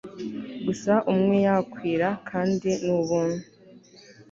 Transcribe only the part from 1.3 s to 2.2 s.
yakwira,